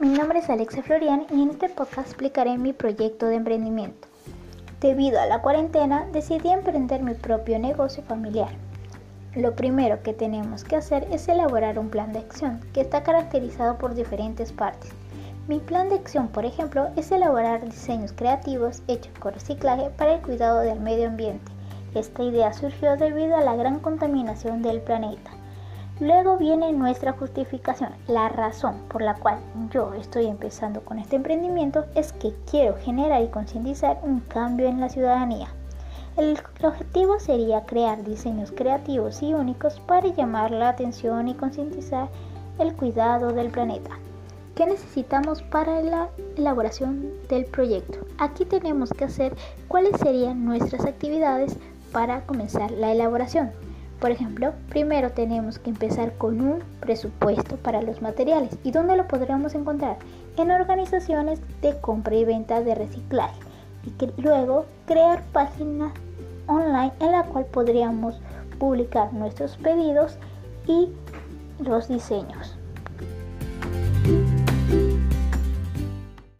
[0.00, 4.08] mi nombre es Alexa Florian y en este podcast explicaré mi proyecto de emprendimiento.
[4.80, 8.48] Debido a la cuarentena, decidí emprender mi propio negocio familiar.
[9.34, 13.76] Lo primero que tenemos que hacer es elaborar un plan de acción que está caracterizado
[13.76, 14.90] por diferentes partes.
[15.48, 20.22] Mi plan de acción, por ejemplo, es elaborar diseños creativos hechos con reciclaje para el
[20.22, 21.52] cuidado del medio ambiente.
[21.94, 25.30] Esta idea surgió debido a la gran contaminación del planeta.
[25.98, 27.90] Luego viene nuestra justificación.
[28.06, 29.38] La razón por la cual
[29.70, 34.78] yo estoy empezando con este emprendimiento es que quiero generar y concientizar un cambio en
[34.78, 35.48] la ciudadanía.
[36.18, 42.08] El objetivo sería crear diseños creativos y únicos para llamar la atención y concientizar
[42.58, 43.98] el cuidado del planeta.
[44.54, 48.00] ¿Qué necesitamos para la elaboración del proyecto?
[48.18, 49.34] Aquí tenemos que hacer
[49.66, 51.56] cuáles serían nuestras actividades
[51.90, 53.50] para comenzar la elaboración.
[54.00, 58.56] Por ejemplo, primero tenemos que empezar con un presupuesto para los materiales.
[58.62, 59.96] ¿Y dónde lo podremos encontrar?
[60.36, 63.40] En organizaciones de compra y venta de reciclaje.
[63.84, 65.92] Y luego crear páginas
[66.46, 68.20] online en la cual podríamos
[68.58, 70.18] publicar nuestros pedidos
[70.66, 70.88] y
[71.58, 72.56] los diseños.